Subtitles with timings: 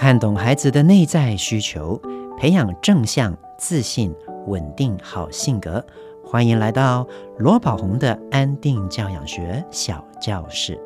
[0.00, 2.00] 看懂孩子的内在需求，
[2.38, 4.10] 培养正向、自信、
[4.46, 5.84] 稳定好性格。
[6.24, 7.06] 欢迎来到
[7.36, 10.80] 罗宝红的安定教养学小教室。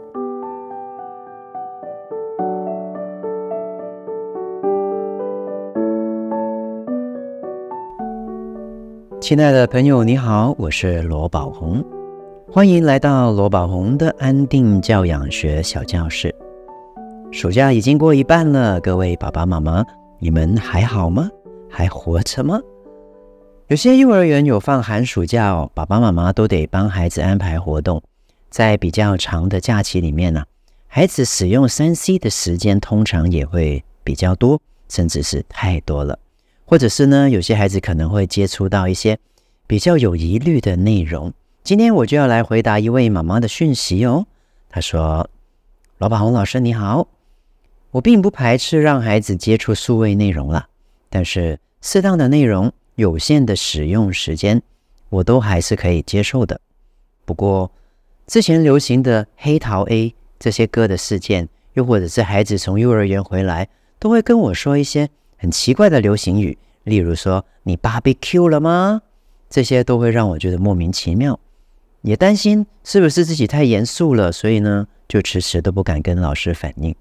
[9.21, 11.85] 亲爱的朋友，你好，我是罗宝红，
[12.51, 16.34] 欢迎来到罗宝红的安定教养学小教室。
[17.35, 19.85] 暑假已经过一半了，各位爸爸妈妈，
[20.21, 21.29] 你们还好吗？
[21.69, 22.61] 还活着吗？
[23.67, 28.01] 有些幼儿园有放寒暑假，爸爸妈妈都得帮孩子安排活动。
[28.51, 30.45] 在比较长的假期里面呢，
[30.87, 36.17] 孩子使用 3C 的时间通常也会比较多，甚至是太多了。
[36.65, 39.19] 或者是呢，有些孩子可能会接触到一些
[39.67, 41.33] 比较有疑虑的内容。
[41.65, 44.25] 今天我就要来回答一位妈妈的讯息哦。
[44.71, 45.29] 她说
[45.99, 47.09] ：“罗宝红老师你好。”
[47.95, 50.67] 我并不排斥让孩子接触数位内容了，
[51.09, 54.61] 但是适当的内容、有限的使用时间，
[55.11, 56.61] 我都还是可以接受的。
[57.25, 57.71] 不过，
[58.27, 63.69] 之前流行的黑桃 A 这些歌的事件，又或者是孩子从幼儿园回来，
[64.01, 69.03] 都会跟我说一些很奇怪的流行语，例如说“你 barbecue 了吗？”
[69.49, 71.39] 这些都会让我觉得莫名其妙，
[72.03, 76.93] 也担心是不是自己太严肃了，所以呢，就迟迟都不敢跟老师反映。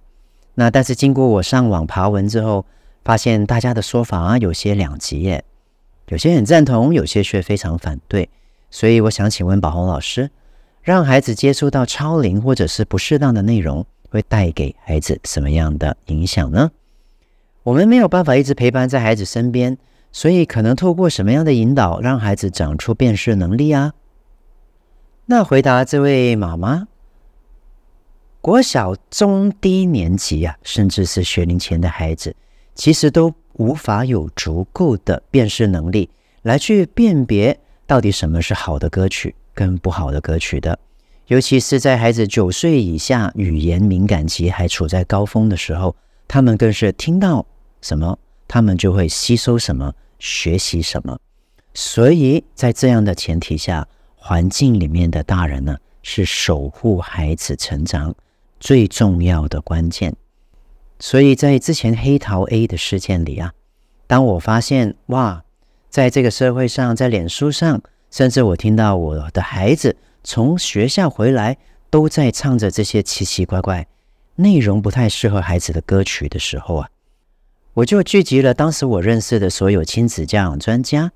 [0.56, 2.66] 那但是经过我上网爬文之后，
[3.04, 5.44] 发现大家的说法啊有些两极耶，
[6.08, 8.30] 有些很赞同，有些却非常反对。
[8.70, 10.30] 所以我想请问宝红老师，
[10.82, 16.72] 让孩子接触到超龄或者是不适当的内容，会带给孩子什么样的影响呢？
[17.64, 19.78] 我们没有办法一直陪伴在孩子身边，
[20.12, 23.94] 所以可能透过什么样的引导，让孩子长出辨识能力啊？
[25.26, 26.88] 那回答这位妈妈。
[28.44, 32.36] 国小中低年级啊，甚至是学龄前的孩子，
[32.76, 36.10] 其实都无法有足够的辨识能力
[36.42, 40.78] 来去辨别到底什么是好的歌曲跟不好的歌曲的。
[41.28, 45.96] 尤其是在孩子九岁以下，语言敏感期还处在高峰的时候，
[46.28, 47.46] 他们更是听到
[47.80, 51.18] 什么，他们就会吸收什么，学习什么。
[51.74, 53.88] 所以在这样的前提下，
[54.18, 58.14] 环境里面的大人呢，是守护孩子成长
[58.64, 60.16] 最重要的关键，
[60.98, 63.52] 所以在之前黑桃 A 的事件里啊，
[64.08, 65.44] 当我发现哇，
[65.90, 71.58] 在这个社会上，在脸书上，甚至我听到我的孩子从学校回来
[71.90, 73.86] 都在唱着这些奇奇怪怪、
[74.36, 76.90] 内容不太适合孩子的歌曲的时候啊，
[77.74, 81.12] 我就聚集了当时我认识的所有亲子教养专家、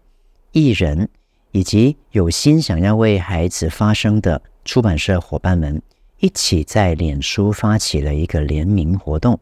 [0.51, 1.07] 艺人，
[1.53, 5.81] 以及有心想要为孩子发声的出版社伙伴们。
[6.19, 9.39] 一起在脸书发起了一个联名活动，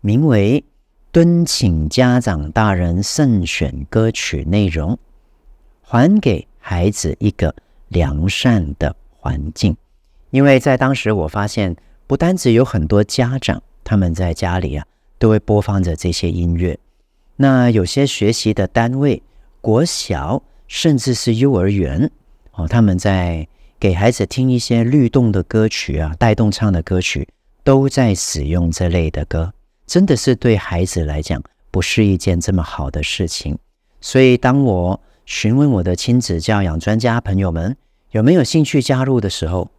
[0.00, 0.64] 名为
[1.12, 4.98] “敦请家长大人慎选歌曲内容，
[5.80, 7.54] 还给孩子一个
[7.86, 9.76] 良善的环境”。
[10.30, 11.76] 因为在当时，我发现
[12.08, 14.84] 不单只有很多家长，他们在家里啊
[15.18, 16.76] 都会播放着这些音乐。
[17.36, 19.22] 那有些学习的单位，
[19.60, 22.10] 国小甚至是幼儿园
[22.54, 23.46] 哦，他们在。
[23.80, 27.28] 给孩子听一些律动的歌曲啊，带动唱的歌曲，
[27.62, 29.52] 都在使用这类的歌，
[29.86, 31.40] 真的是对孩子来讲
[31.70, 33.56] 不是一件这么好的事情。
[34.00, 37.76] 所以，当我询问我的亲子教养专家朋友们
[38.10, 39.70] 有没有兴趣加入的时候，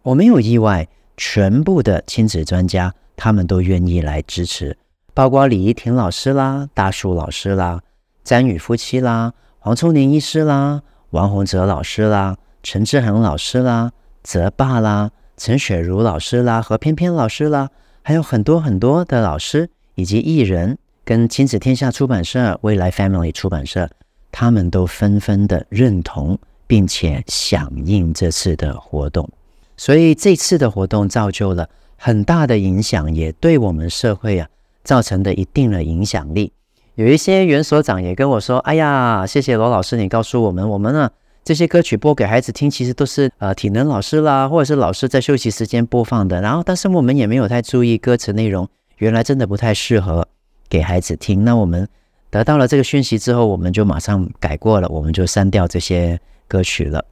[0.00, 0.88] 我没有意外，
[1.18, 4.78] 全部的亲子专家他们都愿意来支持，
[5.12, 7.82] 包括李怡婷老师啦、大树老师啦、
[8.24, 12.38] 詹宇夫妻啦、黄聪年医师啦、王洪哲老师啦。
[12.62, 13.92] 陈志恒老师啦，
[14.22, 17.70] 泽爸啦，陈雪茹老师啦，和翩翩老师啦，
[18.02, 23.88] 还有很多很多的老师以及艺人，跟亲子天下出版社、未来 Family 出版社，
[24.32, 26.36] 他们都纷纷的认同
[26.66, 29.30] 并且响应这次的活动，
[29.76, 34.48] 所以这次的活动造就了很大的影响，也对我们社会啊
[34.82, 36.52] 造成的一定的影响力。
[36.96, 41.10] 有一些园所长也跟我说：“哎呀，谢谢罗老师，你告诉我们，我们呢。”
[41.48, 46.42] 这些歌曲播给孩子听，其实都是呃体能老师啦，或者是老师在休息时间播放的。
[46.42, 48.68] 然后，但是我们也没有太注意歌词内容，
[48.98, 50.28] 原来真的不太适合
[50.68, 51.46] 给孩子听。
[51.46, 51.88] 那我们
[52.28, 57.02] 得到了这个讯息之后，我们就马上改过了，我们就删掉这些歌曲了。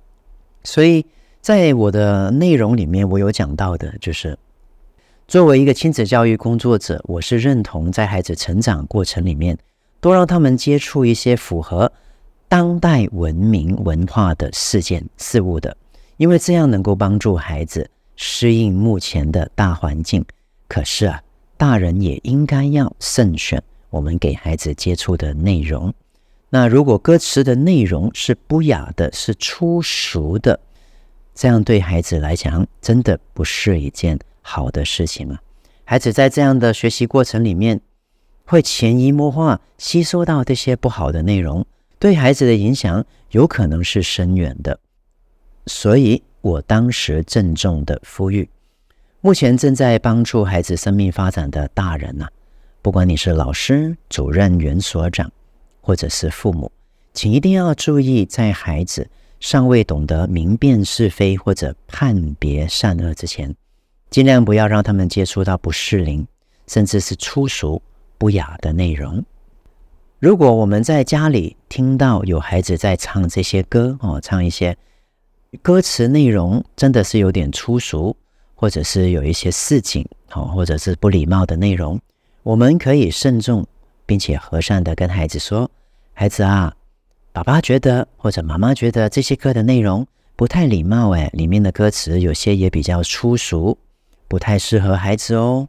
[0.62, 1.06] 所以
[1.40, 4.38] 在我的内容里面，我有讲到的，就是
[5.26, 9.56] 作为一个亲子教育工作者，我是认同在孩子成长过程里面，
[9.98, 11.90] 多让他们接触一些符合。
[12.48, 15.76] 当代文明文化的事件事物的，
[16.16, 20.24] 因为这样能够帮助孩子适应目前的大环境。
[20.68, 21.22] 可是啊，
[21.56, 25.92] 大人也应该要慎选我们给孩子接触的内容。
[26.48, 30.58] 那如果歌词的内容是不雅的，是粗俗的，
[31.34, 35.40] 这样对孩子来讲真的不是一件好的事情啊！
[35.84, 37.80] 孩子在这样的学习过程里面，
[38.44, 41.66] 会潜移默化吸收到这些不好的内容，
[41.98, 44.78] 对孩子的影响有可能是深远的。
[45.66, 48.48] 所以我当时郑重的呼吁，
[49.20, 52.28] 目前正在帮助孩子生命发展的大人呐、
[52.82, 55.30] 不管你是老师、主任、园所长，
[55.80, 56.70] 或者是父母，
[57.12, 59.08] 请一定要注意，在孩子
[59.40, 63.52] 尚未懂得明辨是非或者判别善恶之前，
[64.10, 66.24] 尽量不要让他们接触到不适龄，
[66.68, 67.82] 甚至是粗俗
[68.18, 69.24] 不雅的内容。
[70.18, 74.74] 如果我们在家里听到有孩子在唱这些歌哦，唱一些。
[75.60, 78.16] 歌词内容真的是有点粗俗，
[78.54, 82.00] 或者是有一些事情，好，或者是不礼貌的内容，
[82.42, 83.66] 我们可以慎重
[84.06, 85.70] 并且和善的跟孩子说
[86.14, 86.74] ：“孩子啊，
[87.34, 93.76] 爸爸觉得或者妈妈觉得这些歌的内容不太礼貌，哎，里面的歌词有些也比较粗俗，
[94.28, 95.68] 不太适合孩子哦。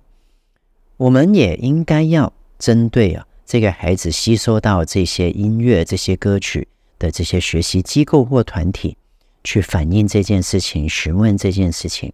[0.96, 6.68] 我们也应该要针对啊这个孩子吸收到这些音乐、这些歌曲
[7.00, 8.96] 的这些学习机构或团体。”
[9.44, 12.12] 去反映这件事情，询问这件事情，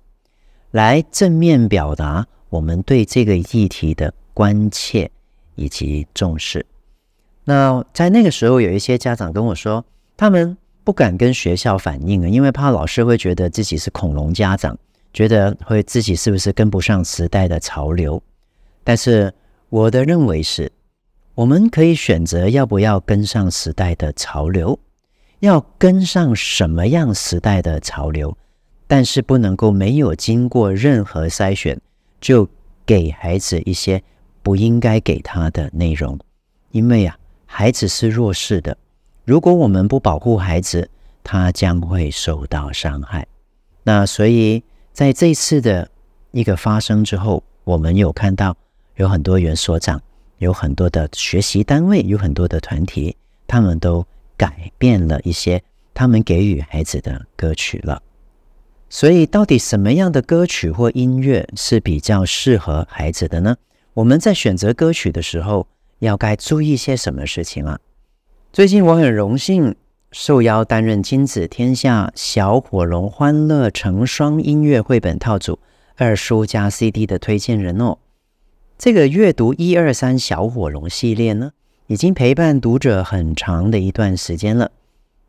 [0.70, 5.10] 来正面表达我们对这个议题的关切
[5.56, 6.64] 以及重视。
[7.44, 9.84] 那在那个时候，有一些家长跟我说，
[10.16, 14.78] 他们不敢跟学校反映啊，因为怕老师会觉得自己是恐龙家长，
[15.12, 18.22] 觉得会自己是不是跟不上时代的潮流。
[18.84, 19.34] 但是
[19.70, 20.72] 我的认为是，
[21.36, 24.80] 我们可以选择要不要跟上时代的潮流。
[25.40, 28.38] 要跟上什么样时代的潮流，
[28.88, 31.78] 但是不能够没有经过任何筛选，
[32.22, 32.48] 就
[32.86, 34.02] 给孩子一些
[34.42, 36.18] 不应该给他的内容，
[36.72, 38.78] 因为啊，孩子是弱势的，
[39.26, 40.90] 如果我们不保护孩子，
[41.26, 43.28] 他将会受到伤害。
[43.84, 44.64] 那所以
[44.94, 45.90] 在这次的
[46.32, 48.56] 一个发生之后，我们有看到
[48.96, 50.02] 有很多园所长，
[50.38, 53.16] 有很多的学习单位，有很多的团体，
[53.48, 54.06] 他们都。
[54.36, 55.62] 改变了一些
[55.94, 58.02] 他们给予孩子的歌曲了，
[58.90, 63.56] 所以到底什么样的歌曲或音乐是比较适合孩子的呢？
[63.94, 65.68] 我们在选择歌曲的时候，
[66.00, 67.80] 要该注意些什么事情啊？
[68.52, 69.76] 最近我很荣幸
[70.12, 75.60] 受邀担任亲子天下小火龙欢乐成双音乐绘本套组
[75.96, 78.00] 二书加 CD 的推荐人哦。
[78.78, 81.52] 这个阅读一二三小火龙系列呢，
[81.88, 84.72] 已经陪伴读者很长的一段时间了。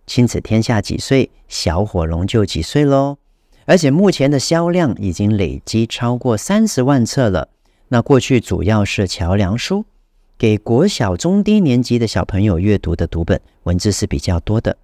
[0.07, 3.19] 亲子天下几岁，小火龙就几岁喽。
[3.67, 7.49] 而且目前的销量已经累积超过三十万册了。
[7.89, 9.85] 那过去主要是桥梁书，
[10.37, 14.77] 给国小中低年级的小朋友阅读的读本，文字是比较多的。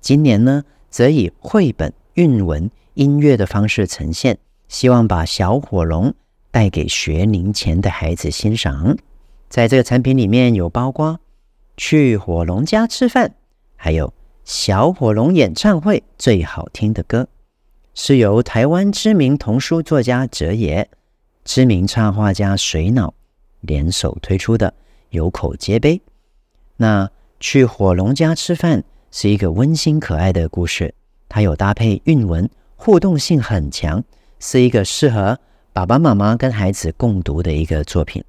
[0.00, 4.38] 今年呢，则以绘本、韵文、音乐的方式呈现，
[4.68, 6.12] 希望把小火龙
[6.56, 8.96] 带给学龄前的孩子欣赏。
[9.50, 11.20] 在这个产品里面有包括
[11.76, 13.34] 去火龙家吃饭，
[13.76, 17.28] 还有小火龙演唱会最好听的歌，
[17.92, 20.88] 是由台湾知名童书作家哲野、
[21.44, 23.12] 知名插画家水脑
[23.60, 24.72] 联手推出的，
[25.10, 26.00] 有口皆碑。
[26.78, 30.94] 那去火龙家吃饭是一个温馨可爱的故事，
[31.28, 34.02] 它有搭配韵文，互动性很强，
[34.40, 35.38] 是一个适合
[35.76, 38.24] 爸爸妈妈跟孩子共读的一个作品。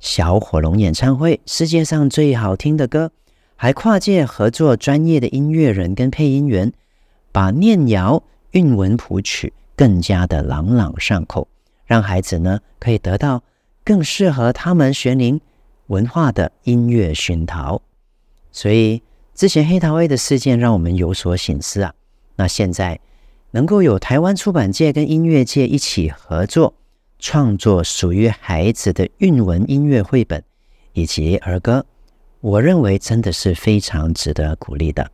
[0.00, 3.10] 小火龙演唱会，世界上最好听的歌，
[3.56, 6.70] 还跨界合作专业的音乐人跟配音员，
[7.32, 11.48] 把念谣韵文谱曲更加的朗朗上口，
[11.86, 13.42] 让孩子呢可以得到
[13.82, 15.40] 更适合他们学龄
[15.86, 17.80] 文化的音乐熏陶。
[18.52, 19.02] 所以
[19.34, 21.94] 之前黑桃 A 的事件让我们有所醒思啊，
[22.36, 23.00] 那现在
[23.50, 26.74] 能够有台湾出版界跟音乐界一起合作。
[27.20, 30.44] 创作属于孩子的韵文音乐绘本
[30.92, 31.84] 以及儿歌，
[32.40, 35.10] 我认为真的是非常值得鼓励的。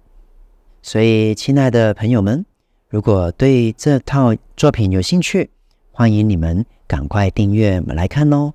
[0.82, 2.44] 所以，亲爱的朋友们，
[2.90, 5.48] 如果对这套作品有兴趣，
[5.92, 8.52] 欢迎你们赶快订阅来看哦。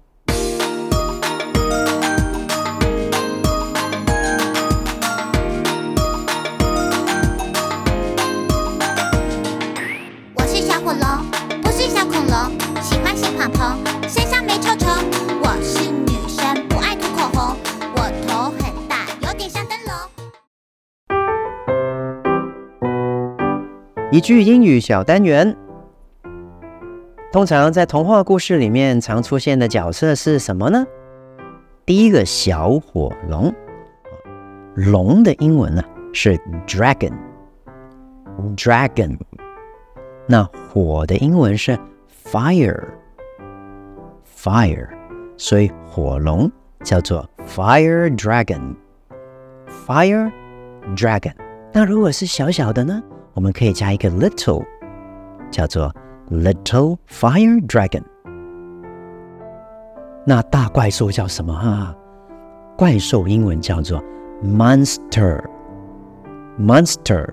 [24.20, 25.56] 一句英语小单元，
[27.32, 30.86] 通常在童话故事里面常出现的角色是什么呢？
[31.86, 33.56] 第一个小火龙，
[34.76, 39.18] 龙的英文呢是 dragon，dragon。
[40.28, 41.80] 那火的英文是
[42.26, 44.90] fire，fire。
[45.38, 46.52] 所以火龙
[46.84, 50.30] 叫做 fire dragon，fire
[50.98, 51.32] dragon。
[51.72, 53.02] 那如果是小小的呢？
[53.40, 54.66] 我们可以加一个 little，
[55.50, 55.96] 叫做
[56.30, 58.04] little fire dragon。
[60.26, 61.54] 那大怪兽叫什么？
[61.54, 61.96] 哈，
[62.78, 64.04] 怪兽英文叫做
[64.44, 67.30] monster，monster。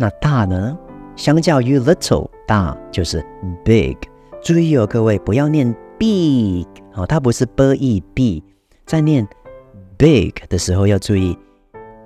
[0.00, 0.76] 那大呢？
[1.14, 3.24] 相较于 little，大就是
[3.64, 3.96] big。
[4.42, 8.42] 注意哦，各位不要念 big 哦，它不是 b e b，
[8.84, 9.24] 在念
[9.96, 11.38] big 的时候要注意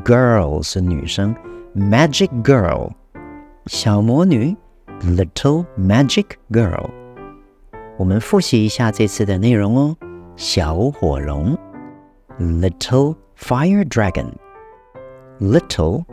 [0.05, 1.35] ，girl 是女生
[1.77, 2.91] ，magic girl
[3.67, 4.57] 小魔女
[5.03, 6.89] ，little magic girl。
[7.99, 9.95] 我们复习一下这次的内容哦，
[10.37, 11.55] 小火龙
[12.39, 16.05] ，little fire dragon，little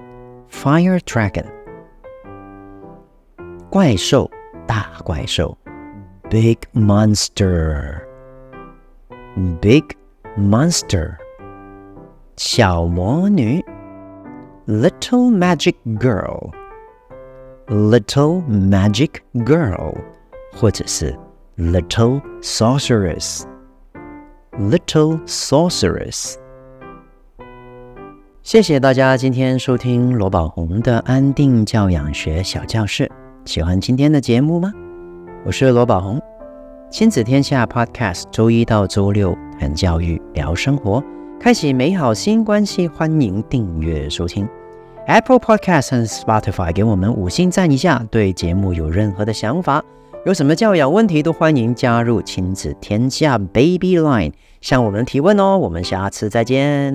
[0.51, 1.46] fire dragon，
[3.70, 4.30] 怪兽，
[4.68, 5.58] 大怪兽。
[6.31, 8.00] Big monster,
[9.61, 9.85] big
[10.38, 11.16] monster，
[12.37, 13.62] 小魔女，
[14.66, 16.50] little magic girl,
[17.66, 19.11] little magic
[19.45, 19.95] girl，
[20.57, 21.14] 或者是
[21.59, 23.42] little sorceress,
[24.59, 26.37] little sorceress。
[28.42, 33.11] 谢谢大家今天收听罗宝红的安定教养学小教室，
[33.45, 34.73] 喜欢今天的节目吗？
[35.48, 36.22] 我是罗宝红，
[36.92, 41.01] 亲子天下 Podcast，周一到周六谈教育、聊生活，
[41.39, 42.86] 开启美好新关系。
[42.86, 44.46] 欢迎订阅收听
[45.06, 48.06] Apple Podcast 和 Spotify，给我们五星赞一下。
[48.12, 49.82] 对节目有任何的想法，
[50.25, 55.58] 有什么教养问题，都欢迎加入亲子天下 Baby Line 向我们提问哦。
[55.58, 56.94] 我们下次再见。